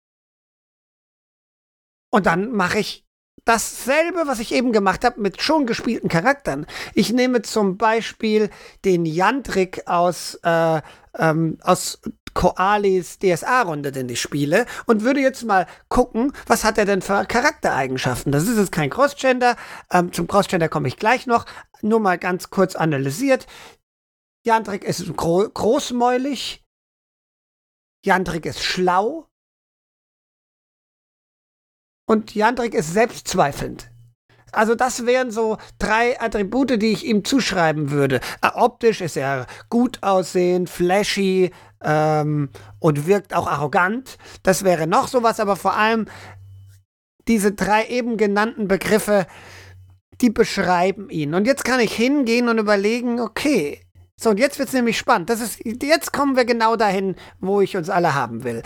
Und 2.10 2.26
dann 2.26 2.52
mache 2.52 2.78
ich 2.78 3.06
dasselbe, 3.44 4.26
was 4.26 4.38
ich 4.38 4.52
eben 4.52 4.72
gemacht 4.72 5.04
habe, 5.04 5.20
mit 5.20 5.42
schon 5.42 5.66
gespielten 5.66 6.08
Charakteren. 6.08 6.66
Ich 6.94 7.12
nehme 7.12 7.42
zum 7.42 7.78
Beispiel 7.78 8.50
den 8.84 9.04
Jantrik 9.06 9.86
aus, 9.86 10.38
äh, 10.44 10.82
ähm, 11.18 11.58
aus 11.62 12.00
Koalis 12.34 13.18
DSA-Runde, 13.18 13.92
den 13.92 14.08
ich 14.08 14.20
spiele, 14.20 14.66
und 14.86 15.02
würde 15.02 15.20
jetzt 15.20 15.44
mal 15.44 15.66
gucken, 15.88 16.32
was 16.46 16.64
hat 16.64 16.78
er 16.78 16.84
denn 16.84 17.02
für 17.02 17.24
Charaktereigenschaften. 17.24 18.32
Das 18.32 18.48
ist 18.48 18.58
jetzt 18.58 18.72
kein 18.72 18.90
Crossgender. 18.90 19.56
Ähm, 19.90 20.12
zum 20.12 20.26
Crossgender 20.26 20.68
komme 20.68 20.88
ich 20.88 20.96
gleich 20.96 21.26
noch. 21.26 21.46
Nur 21.82 22.00
mal 22.00 22.18
ganz 22.18 22.50
kurz 22.50 22.76
analysiert. 22.76 23.46
Jantrik 24.44 24.84
ist 24.84 25.16
gro 25.16 25.48
großmäulig. 25.48 26.64
Jantrik 28.04 28.46
ist 28.46 28.62
schlau. 28.62 29.28
Und 32.06 32.34
Jandrik 32.34 32.74
ist 32.74 32.92
selbstzweifelnd. 32.92 33.92
Also 34.52 34.74
das 34.74 35.06
wären 35.06 35.30
so 35.30 35.56
drei 35.78 36.20
Attribute, 36.20 36.80
die 36.82 36.92
ich 36.92 37.06
ihm 37.06 37.24
zuschreiben 37.24 37.90
würde. 37.90 38.20
Äh, 38.42 38.50
optisch 38.54 39.00
ist 39.00 39.16
er 39.16 39.46
gut 39.70 40.02
aussehend, 40.02 40.68
flashy 40.68 41.52
ähm, 41.84 42.50
und 42.78 43.06
wirkt 43.06 43.34
auch 43.34 43.46
arrogant. 43.46 44.18
Das 44.42 44.64
wäre 44.64 44.86
noch 44.86 45.08
sowas, 45.08 45.40
aber 45.40 45.56
vor 45.56 45.76
allem 45.76 46.06
diese 47.28 47.52
drei 47.52 47.86
eben 47.86 48.16
genannten 48.16 48.68
Begriffe, 48.68 49.26
die 50.20 50.30
beschreiben 50.30 51.10
ihn. 51.10 51.34
Und 51.34 51.46
jetzt 51.46 51.64
kann 51.64 51.80
ich 51.80 51.94
hingehen 51.94 52.48
und 52.48 52.58
überlegen, 52.58 53.20
okay, 53.20 53.80
so 54.16 54.30
und 54.30 54.38
jetzt 54.38 54.58
wird 54.58 54.68
es 54.68 54.74
nämlich 54.74 54.98
spannend. 54.98 55.30
Das 55.30 55.40
ist, 55.40 55.60
jetzt 55.64 56.12
kommen 56.12 56.36
wir 56.36 56.44
genau 56.44 56.76
dahin, 56.76 57.16
wo 57.40 57.60
ich 57.60 57.76
uns 57.76 57.90
alle 57.90 58.14
haben 58.14 58.44
will. 58.44 58.62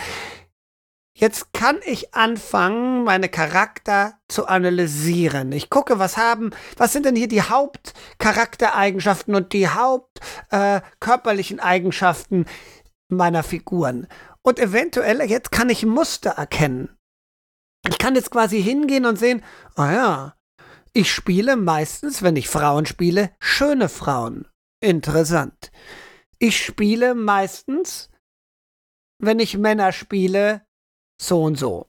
Jetzt 1.19 1.55
kann 1.55 1.79
ich 1.87 2.15
anfangen, 2.15 3.05
meine 3.05 3.31
Charakter 3.31 4.19
zu 4.29 4.49
analysieren. 4.49 5.51
Ich 5.53 5.71
gucke, 5.71 5.99
was 5.99 6.19
haben, 6.19 6.51
was 6.77 6.93
sind 6.93 7.07
denn 7.07 7.17
hier 7.17 7.29
die 7.29 7.41
Hauptcharaktereigenschaften 7.41 9.35
und 9.35 9.55
die 9.55 9.67
Hauptkörperlichen 9.67 11.59
äh, 11.59 11.63
Eigenschaften 11.63 12.45
meiner 13.09 13.43
Figuren. 13.43 14.07
Und 14.43 14.59
eventuell, 14.59 15.23
jetzt 15.23 15.51
kann 15.51 15.71
ich 15.71 15.85
Muster 15.85 16.31
erkennen. 16.31 16.97
Ich 17.89 17.99
kann 17.99 18.15
jetzt 18.15 18.31
quasi 18.31 18.63
hingehen 18.63 19.07
und 19.07 19.19
sehen, 19.19 19.45
oh 19.77 19.83
ja, 19.85 20.37
ich 20.93 21.13
spiele 21.13 21.57
meistens, 21.57 22.23
wenn 22.23 22.37
ich 22.37 22.49
Frauen 22.49 22.87
spiele, 22.87 23.31
schöne 23.39 23.89
Frauen. 23.89 24.49
Interessant. 24.81 25.71
Ich 26.39 26.65
spiele 26.65 27.15
meistens, 27.15 28.11
wenn 29.19 29.39
ich 29.39 29.57
Männer 29.57 29.93
spiele, 29.93 30.67
so 31.21 31.43
und 31.43 31.57
so. 31.57 31.89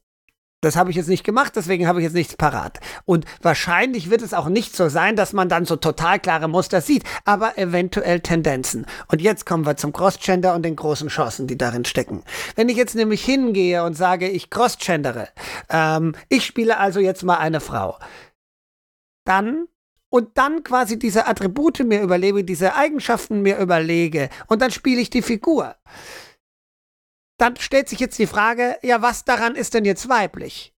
Das 0.61 0.75
habe 0.75 0.89
ich 0.89 0.95
jetzt 0.95 1.07
nicht 1.07 1.23
gemacht, 1.23 1.53
deswegen 1.55 1.87
habe 1.87 1.99
ich 1.99 2.05
jetzt 2.05 2.15
nichts 2.15 2.35
parat. 2.35 2.79
Und 3.05 3.25
wahrscheinlich 3.43 4.09
wird 4.09 4.23
es 4.23 4.33
auch 4.33 4.49
nicht 4.49 4.75
so 4.75 4.89
sein, 4.89 5.15
dass 5.15 5.31
man 5.31 5.49
dann 5.49 5.65
so 5.65 5.75
total 5.75 6.19
klare 6.19 6.47
Muster 6.47 6.81
sieht, 6.81 7.03
aber 7.25 7.59
eventuell 7.59 8.21
Tendenzen. 8.21 8.87
Und 9.07 9.21
jetzt 9.21 9.45
kommen 9.45 9.67
wir 9.67 9.77
zum 9.77 9.93
Crossgender 9.93 10.55
und 10.55 10.63
den 10.63 10.75
großen 10.75 11.09
Chancen, 11.09 11.45
die 11.45 11.59
darin 11.59 11.85
stecken. 11.85 12.23
Wenn 12.55 12.69
ich 12.69 12.77
jetzt 12.77 12.95
nämlich 12.95 13.23
hingehe 13.23 13.83
und 13.83 13.93
sage, 13.93 14.27
ich 14.27 14.49
crossgendere, 14.49 15.27
ähm, 15.69 16.15
ich 16.27 16.43
spiele 16.43 16.79
also 16.79 16.99
jetzt 16.99 17.21
mal 17.21 17.37
eine 17.37 17.59
Frau, 17.59 17.99
dann 19.25 19.67
und 20.09 20.39
dann 20.39 20.63
quasi 20.63 20.97
diese 20.97 21.27
Attribute 21.27 21.85
mir 21.85 22.01
überlege, 22.01 22.43
diese 22.43 22.75
Eigenschaften 22.75 23.41
mir 23.43 23.59
überlege 23.59 24.29
und 24.47 24.61
dann 24.63 24.71
spiele 24.71 25.01
ich 25.01 25.11
die 25.11 25.21
Figur 25.21 25.75
dann 27.37 27.55
stellt 27.57 27.89
sich 27.89 27.99
jetzt 27.99 28.19
die 28.19 28.27
Frage, 28.27 28.77
ja, 28.81 29.01
was 29.01 29.25
daran 29.25 29.55
ist 29.55 29.73
denn 29.73 29.85
jetzt 29.85 30.09
weiblich? 30.09 30.73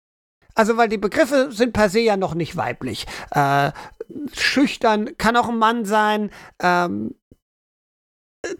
Also, 0.55 0.77
weil 0.77 0.89
die 0.89 0.97
Begriffe 0.97 1.51
sind 1.51 1.73
per 1.73 1.89
se 1.89 1.99
ja 1.99 2.17
noch 2.17 2.33
nicht 2.33 2.57
weiblich. 2.57 3.05
Äh, 3.31 3.71
schüchtern 4.33 5.17
kann 5.17 5.37
auch 5.37 5.47
ein 5.47 5.57
Mann 5.57 5.85
sein, 5.85 6.31
ähm, 6.61 7.15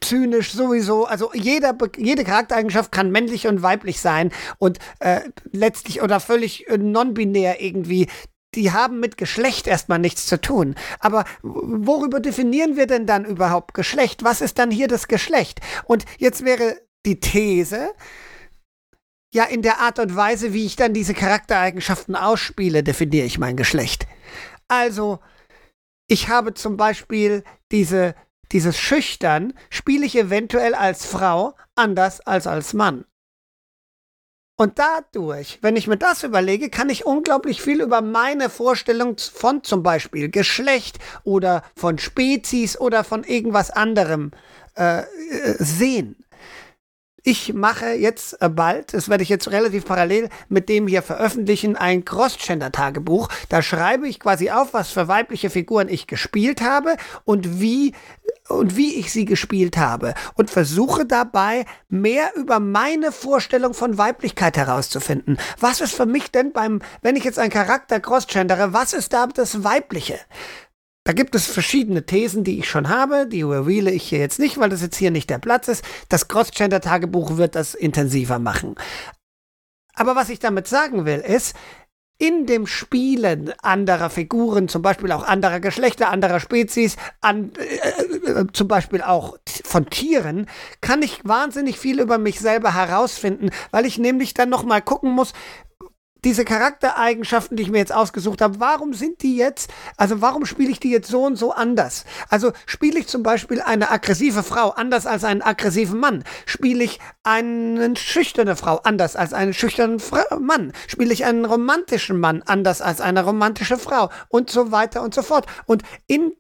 zynisch 0.02 0.52
sowieso. 0.52 1.06
Also 1.06 1.32
jeder, 1.34 1.76
jede 1.98 2.24
Charaktereigenschaft 2.24 2.92
kann 2.92 3.12
männlich 3.12 3.48
und 3.48 3.62
weiblich 3.62 4.02
sein 4.02 4.32
und 4.58 4.80
äh, 5.00 5.22
letztlich 5.52 6.02
oder 6.02 6.20
völlig 6.20 6.68
äh, 6.70 6.78
non-binär 6.78 7.62
irgendwie. 7.62 8.08
Die 8.56 8.72
haben 8.72 9.00
mit 9.00 9.18
Geschlecht 9.18 9.68
erstmal 9.68 10.00
nichts 10.00 10.26
zu 10.26 10.42
tun. 10.42 10.76
Aber 11.00 11.26
worüber 11.44 12.20
definieren 12.20 12.78
wir 12.78 12.88
denn 12.88 13.06
dann 13.06 13.24
überhaupt 13.24 13.74
Geschlecht? 13.76 14.24
Was 14.24 14.42
ist 14.42 14.58
dann 14.58 14.72
hier 14.72 14.88
das 14.88 15.08
Geschlecht? 15.08 15.60
Und 15.86 16.06
jetzt 16.18 16.44
wäre 16.44 16.76
die 17.06 17.20
These, 17.20 17.94
ja, 19.34 19.44
in 19.44 19.62
der 19.62 19.80
Art 19.80 20.00
und 20.00 20.16
Weise, 20.16 20.54
wie 20.54 20.66
ich 20.66 20.76
dann 20.76 20.94
diese 20.94 21.14
Charaktereigenschaften 21.14 22.16
ausspiele, 22.16 22.84
definiere 22.84 23.26
ich 23.26 23.38
mein 23.38 23.58
Geschlecht. 23.58 24.08
Also, 24.68 25.20
ich 26.08 26.30
habe 26.30 26.56
zum 26.56 26.78
Beispiel 26.78 27.44
diese, 27.72 28.16
dieses 28.52 28.80
Schüchtern, 28.80 29.54
spiele 29.70 30.06
ich 30.06 30.16
eventuell 30.16 30.74
als 30.74 31.06
Frau 31.06 31.56
anders 31.76 32.22
als 32.22 32.48
als 32.48 32.74
Mann. 32.74 33.06
Und 34.58 34.78
dadurch, 34.78 35.60
wenn 35.62 35.78
ich 35.78 35.88
mir 35.88 35.96
das 35.96 36.24
überlege, 36.24 36.70
kann 36.70 36.90
ich 36.90 37.06
unglaublich 37.06 37.62
viel 37.62 37.82
über 37.82 38.02
meine 38.02 38.50
Vorstellung 38.50 39.18
von 39.18 39.64
zum 39.64 39.84
Beispiel 39.84 40.30
Geschlecht 40.30 41.00
oder 41.24 41.64
von 41.78 41.98
Spezies 41.98 42.78
oder 42.78 43.06
von 43.06 43.24
irgendwas 43.24 43.72
anderem 43.72 44.32
äh, 44.76 45.04
äh 45.04 45.06
sehen. 45.60 46.18
Ich 47.32 47.54
mache 47.54 47.92
jetzt 47.92 48.42
äh, 48.42 48.50
bald, 48.50 48.96
das 48.96 49.08
werde 49.08 49.22
ich 49.22 49.30
jetzt 49.30 49.52
relativ 49.52 49.86
parallel 49.86 50.30
mit 50.48 50.68
dem 50.68 50.88
hier 50.88 51.04
veröffentlichen, 51.04 51.76
ein 51.76 52.04
Cross-Gender-Tagebuch. 52.04 53.30
Da 53.50 53.62
schreibe 53.62 54.08
ich 54.08 54.20
quasi 54.20 54.50
auf, 54.50 54.74
was 54.74 54.90
für 54.90 55.08
weibliche 55.08 55.52
Figuren 55.52 55.90
ich 55.90 56.08
gespielt 56.08 56.62
habe 56.62 56.98
und 57.26 57.62
wie 57.62 57.94
und 58.48 58.76
wie 58.76 58.96
ich 58.96 59.12
sie 59.12 59.26
gespielt 59.26 59.78
habe 59.78 60.16
und 60.34 60.50
versuche 60.50 61.06
dabei 61.06 61.66
mehr 61.88 62.32
über 62.36 62.60
meine 62.60 63.12
Vorstellung 63.12 63.76
von 63.76 64.00
Weiblichkeit 64.00 64.58
herauszufinden. 64.58 65.38
Was 65.60 65.82
ist 65.82 65.94
für 65.94 66.08
mich 66.08 66.32
denn 66.32 66.52
beim, 66.52 66.82
wenn 67.04 67.16
ich 67.16 67.26
jetzt 67.26 67.38
einen 67.38 67.52
Charakter 67.52 68.00
crossgendere, 68.00 68.74
was 68.74 68.94
ist 68.94 69.14
da 69.14 69.28
das 69.28 69.64
Weibliche? 69.64 70.20
Da 71.10 71.14
gibt 71.14 71.34
es 71.34 71.48
verschiedene 71.48 72.06
Thesen, 72.06 72.44
die 72.44 72.60
ich 72.60 72.70
schon 72.70 72.88
habe. 72.88 73.26
Die 73.26 73.42
reveale 73.42 73.90
ich 73.90 74.04
hier 74.04 74.20
jetzt 74.20 74.38
nicht, 74.38 74.60
weil 74.60 74.70
das 74.70 74.84
jetzt 74.84 74.96
hier 74.96 75.10
nicht 75.10 75.28
der 75.32 75.40
Platz 75.40 75.68
ist. 75.68 75.84
Das 76.08 76.28
Cross-Gender-Tagebuch 76.28 77.36
wird 77.36 77.56
das 77.56 77.74
intensiver 77.74 78.38
machen. 78.38 78.76
Aber 79.96 80.16
was 80.16 80.30
ich 80.30 80.38
damit 80.38 80.68
sagen 80.68 81.06
will, 81.06 81.18
ist, 81.18 81.56
in 82.20 82.46
dem 82.46 82.68
Spielen 82.68 83.52
anderer 83.64 84.12
Figuren, 84.12 84.68
zum 84.68 84.84
Beispiel 84.84 85.12
auch 85.12 85.24
anderer 85.24 85.60
Geschlechter, 85.60 86.12
anderer 86.12 86.40
Spezies, 86.40 86.96
an, 87.22 87.54
äh, 87.58 88.42
äh, 88.42 88.46
zum 88.54 88.68
Beispiel 88.68 89.02
auch 89.02 89.36
von 89.64 89.90
Tieren, 89.90 90.46
kann 90.80 91.02
ich 91.02 91.22
wahnsinnig 91.24 91.80
viel 91.80 92.02
über 92.02 92.20
mich 92.20 92.40
selber 92.40 92.76
herausfinden, 92.76 93.50
weil 93.72 93.88
ich 93.88 93.98
nämlich 93.98 94.36
dann 94.36 94.50
nochmal 94.50 94.84
gucken 94.84 95.14
muss, 95.14 95.34
diese 96.26 96.46
Charaktereigenschaften, 96.46 97.56
die 97.56 97.64
ich 97.64 97.72
mir 97.72 97.78
jetzt 97.78 97.94
ausgesucht 97.94 98.42
habe, 98.42 98.60
warum 98.60 98.94
sind 98.94 99.22
die 99.24 99.38
jetzt, 99.38 99.72
also 99.98 100.22
warum 100.22 100.46
spiele 100.46 100.72
ich 100.72 100.80
die 100.80 100.92
jetzt 100.92 101.10
so 101.10 101.24
und 101.24 101.38
so 101.38 101.52
anders? 101.52 102.06
Also 102.30 102.52
spiele 102.66 103.00
ich 103.00 103.08
zum 103.08 103.24
Beispiel 103.24 103.62
eine 103.62 103.90
aggressive 103.90 104.44
Frau 104.44 104.70
anders 104.70 105.06
als 105.06 105.24
einen 105.24 105.42
aggressiven 105.42 106.00
Mann? 106.00 106.24
Spiele 106.46 106.84
ich 106.84 107.00
eine 107.24 107.96
schüchterne 107.96 108.56
Frau 108.56 108.78
anders 108.84 109.16
als 109.16 109.34
einen 109.34 109.54
schüchternen 109.54 110.00
Fra 110.00 110.24
Mann? 110.40 110.74
Spiele 110.88 111.14
ich 111.14 111.26
einen 111.26 111.46
romantischen 111.46 112.20
Mann 112.20 112.44
anders 112.46 112.82
als 112.82 113.02
eine 113.02 113.24
romantische 113.24 113.78
Frau? 113.78 114.10
Und 114.28 114.50
so 114.50 114.72
weiter 114.72 115.02
und 115.02 115.14
so 115.14 115.22
fort. 115.22 115.46
Und 115.66 115.84
in 116.08 116.34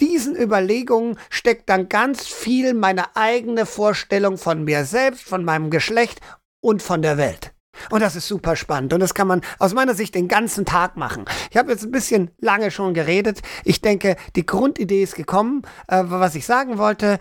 diesen 0.00 0.34
Überlegungen 0.34 1.18
steckt 1.28 1.68
dann 1.68 1.88
ganz 1.88 2.26
viel 2.26 2.74
meine 2.74 3.16
eigene 3.16 3.66
Vorstellung 3.66 4.38
von 4.38 4.64
mir 4.64 4.84
selbst, 4.84 5.22
von 5.22 5.44
meinem 5.44 5.70
Geschlecht 5.70 6.20
und 6.60 6.82
von 6.82 7.02
der 7.02 7.18
Welt. 7.18 7.52
Und 7.90 8.00
das 8.00 8.16
ist 8.16 8.28
super 8.28 8.56
spannend. 8.56 8.92
Und 8.92 9.00
das 9.00 9.14
kann 9.14 9.26
man 9.26 9.40
aus 9.58 9.74
meiner 9.74 9.94
Sicht 9.94 10.14
den 10.14 10.28
ganzen 10.28 10.64
Tag 10.64 10.96
machen. 10.96 11.24
Ich 11.50 11.56
habe 11.56 11.70
jetzt 11.72 11.84
ein 11.84 11.90
bisschen 11.90 12.30
lange 12.38 12.70
schon 12.70 12.94
geredet. 12.94 13.40
Ich 13.64 13.80
denke, 13.80 14.16
die 14.36 14.46
Grundidee 14.46 15.02
ist 15.02 15.14
gekommen. 15.14 15.62
Äh, 15.88 16.04
was 16.06 16.34
ich 16.34 16.46
sagen 16.46 16.78
wollte, 16.78 17.18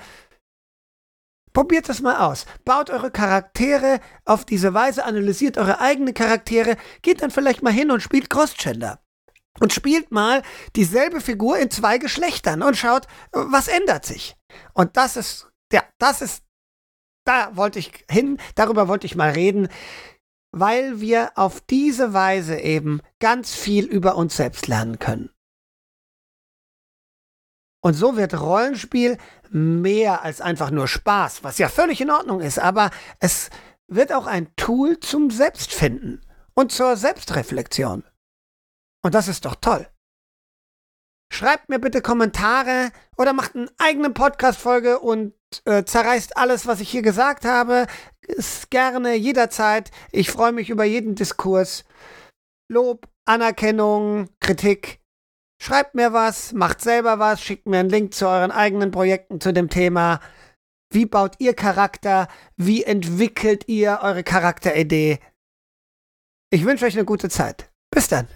Probiert 1.54 1.90
das 1.90 2.02
mal 2.02 2.18
aus. 2.18 2.46
Baut 2.64 2.90
eure 2.90 3.12
Charaktere 3.12 4.00
auf 4.26 4.46
diese 4.46 4.74
Weise, 4.74 5.04
analysiert 5.04 5.58
eure 5.58 5.80
eigenen 5.80 6.14
Charaktere, 6.14 6.78
geht 7.02 7.22
dann 7.22 7.32
vielleicht 7.32 7.64
mal 7.64 7.74
hin 7.74 7.92
und 7.92 8.02
spielt 8.02 8.30
Crossgender. 8.30 9.02
Und 9.60 9.74
spielt 9.74 10.12
mal 10.12 10.44
dieselbe 10.76 11.20
Figur 11.20 11.58
in 11.58 11.70
zwei 11.72 11.98
Geschlechtern 11.98 12.62
und 12.62 12.78
schaut, 12.78 13.08
was 13.32 13.68
ändert 13.68 14.06
sich. 14.06 14.38
Und 14.74 14.96
das 14.96 15.18
ist, 15.18 15.50
ja, 15.74 15.84
das 15.98 16.22
ist, 16.22 16.44
da 17.26 17.56
wollte 17.58 17.80
ich 17.80 18.06
hin, 18.10 18.38
darüber 18.56 18.88
wollte 18.88 19.06
ich 19.06 19.16
mal 19.16 19.32
reden 19.32 19.68
weil 20.52 21.00
wir 21.00 21.32
auf 21.36 21.62
diese 21.62 22.14
Weise 22.14 22.60
eben 22.60 23.02
ganz 23.20 23.54
viel 23.54 23.86
über 23.86 24.16
uns 24.16 24.36
selbst 24.38 24.68
lernen 24.68 25.00
können. 25.00 25.30
Und 27.82 27.94
so 27.94 28.18
wird 28.18 28.40
Rollenspiel 28.40 29.18
mehr 29.50 30.22
als 30.22 30.42
einfach 30.42 30.70
nur 30.70 30.88
Spaß, 30.88 31.44
was 31.44 31.58
ja 31.58 31.70
völlig 31.70 32.02
in 32.02 32.12
Ordnung 32.12 32.42
ist, 32.42 32.60
aber 32.60 32.92
es 33.20 33.50
wird 33.88 34.12
auch 34.12 34.28
ein 34.28 34.54
Tool 34.56 35.00
zum 35.00 35.32
Selbstfinden 35.32 36.26
und 36.54 36.72
zur 36.72 36.98
Selbstreflexion. 36.98 38.04
Und 39.02 39.16
das 39.16 39.28
ist 39.28 39.46
doch 39.46 39.56
toll. 39.56 39.88
Schreibt 41.32 41.70
mir 41.70 41.80
bitte 41.80 42.02
Kommentare 42.02 42.92
oder 43.18 43.34
macht 43.34 43.56
eine 43.56 43.72
eigene 43.78 44.10
Podcast-Folge 44.10 45.00
und 45.00 45.34
äh, 45.66 45.84
zerreißt 45.84 46.38
alles, 46.38 46.68
was 46.68 46.80
ich 46.80 46.90
hier 46.90 47.02
gesagt 47.02 47.46
habe. 47.46 47.88
Ist 48.22 48.70
gerne, 48.70 49.16
jederzeit. 49.16 49.92
Ich 50.12 50.30
freue 50.32 50.52
mich 50.52 50.70
über 50.70 50.84
jeden 50.84 51.16
Diskurs. 51.16 51.86
Lob, 52.72 53.08
Anerkennung, 53.26 54.30
Kritik. 54.40 55.00
Schreibt 55.62 55.96
mir 55.96 56.14
was, 56.14 56.54
macht 56.54 56.82
selber 56.82 57.20
was, 57.20 57.42
schickt 57.42 57.68
mir 57.68 57.80
einen 57.80 57.90
Link 57.90 58.14
zu 58.14 58.28
euren 58.28 58.52
eigenen 58.52 58.92
Projekten 58.92 59.42
zu 59.42 59.52
dem 59.52 59.70
Thema. 59.70 60.22
Wie 60.92 61.06
baut 61.06 61.36
ihr 61.40 61.54
Charakter? 61.54 62.28
Wie 62.56 62.84
entwickelt 62.84 63.68
ihr 63.68 64.00
eure 64.02 64.24
Charakteridee? 64.24 65.20
Ich 66.52 66.66
wünsche 66.66 66.86
euch 66.86 66.96
eine 66.96 67.06
gute 67.06 67.30
Zeit. 67.30 67.70
Bis 67.92 68.08
dann. 68.08 68.28